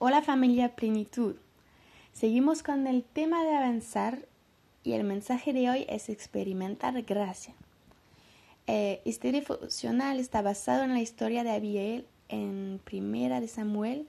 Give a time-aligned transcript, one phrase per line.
[0.00, 1.34] Hola familia Plenitud.
[2.12, 4.28] Seguimos con el tema de avanzar
[4.84, 7.52] y el mensaje de hoy es experimentar gracia.
[8.68, 14.06] Eh, este devocional está basado en la historia de Abigail en Primera de Samuel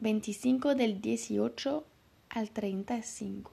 [0.00, 1.86] 25 del 18
[2.28, 3.50] al 35.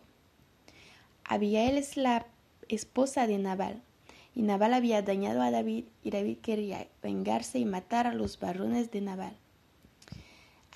[1.24, 2.26] Abigail es la
[2.68, 3.82] esposa de Nabal
[4.36, 8.92] y Nabal había dañado a David y David quería vengarse y matar a los varones
[8.92, 9.38] de Nabal.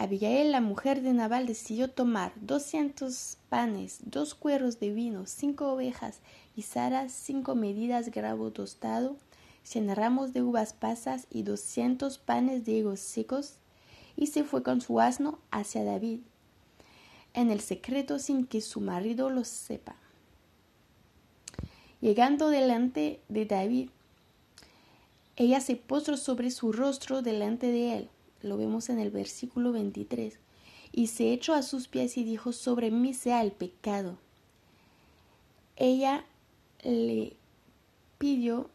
[0.04, 6.20] Abigail, la mujer de Nabal, decidió tomar doscientos panes, dos cueros de vino, cinco ovejas
[6.58, 9.16] y Sara cinco medidas grabo tostado,
[9.64, 13.60] cien ramos de uvas pasas y doscientos panes de higos secos,
[14.18, 16.20] y se fue con su asno hacia David,
[17.34, 19.96] en el secreto sin que su marido lo sepa.
[22.02, 23.90] Llegando delante de David,
[25.38, 28.10] ella se postró sobre su rostro delante de él
[28.44, 30.38] lo vemos en el versículo 23,
[30.92, 34.18] y se echó a sus pies y dijo, sobre mí sea el pecado.
[35.76, 36.24] Ella
[36.84, 37.36] le
[38.20, 38.70] pidió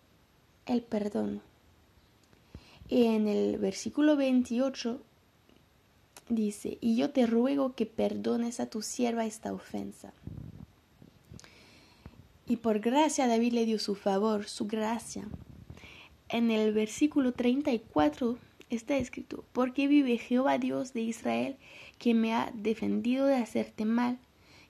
[0.67, 1.43] el perdón.
[2.89, 5.01] Y en el versículo 28
[6.29, 10.13] dice, y yo te ruego que perdones a tu sierva esta ofensa.
[12.47, 15.29] Y por gracia David le dio su favor, su gracia.
[16.31, 18.39] En el versículo 34
[18.71, 21.57] está escrito, porque vive Jehová Dios de Israel,
[21.99, 24.19] que me ha defendido de hacerte mal,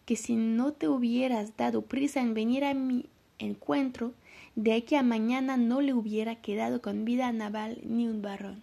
[0.05, 3.07] que si no te hubieras dado prisa en venir a mi
[3.39, 4.13] encuentro,
[4.57, 8.63] de aquí a mañana no le hubiera quedado con vida a ni un varón.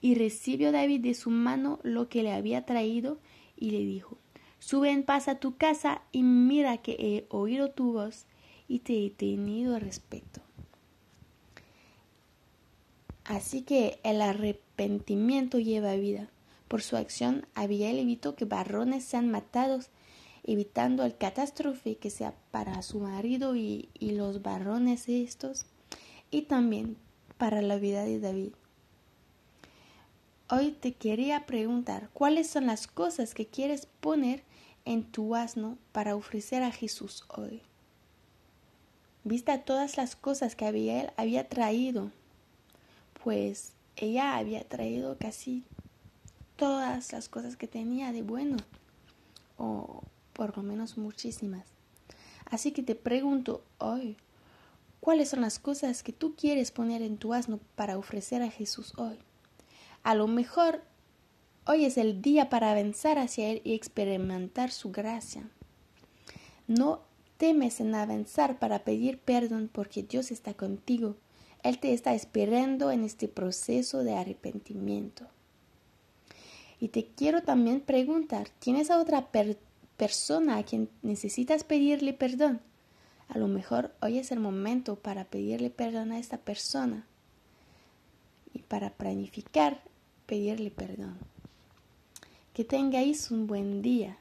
[0.00, 3.18] Y recibió David de su mano lo que le había traído,
[3.56, 4.18] y le dijo,
[4.58, 8.24] Sube en paz a tu casa y mira que he oído tu voz
[8.66, 10.40] y te he tenido respeto.
[13.24, 16.28] Así que el arrepentimiento lleva vida.
[16.68, 19.88] Por su acción, Abigail evitó que varones sean matados,
[20.42, 25.64] evitando el catástrofe que sea para su marido y, y los varones estos,
[26.30, 26.98] y también
[27.38, 28.52] para la vida de David.
[30.50, 34.44] Hoy te quería preguntar, ¿cuáles son las cosas que quieres poner
[34.84, 37.62] en tu asno para ofrecer a Jesús hoy?
[39.24, 42.10] Vista todas las cosas que Abigail había traído
[43.24, 45.64] pues ella había traído casi
[46.56, 48.58] todas las cosas que tenía de bueno,
[49.56, 50.02] o
[50.34, 51.64] por lo menos muchísimas.
[52.44, 54.18] Así que te pregunto hoy,
[55.00, 58.92] ¿cuáles son las cosas que tú quieres poner en tu asno para ofrecer a Jesús
[58.98, 59.18] hoy?
[60.02, 60.82] A lo mejor
[61.64, 65.48] hoy es el día para avanzar hacia Él y experimentar su gracia.
[66.66, 67.00] No
[67.38, 71.16] temes en avanzar para pedir perdón porque Dios está contigo
[71.64, 75.26] él te está esperando en este proceso de arrepentimiento.
[76.78, 79.30] Y te quiero también preguntar, ¿tienes a otra
[79.96, 82.60] persona a quien necesitas pedirle perdón?
[83.28, 87.06] A lo mejor hoy es el momento para pedirle perdón a esta persona
[88.52, 89.80] y para planificar
[90.26, 91.16] pedirle perdón.
[92.52, 94.18] Que tengáis un buen día.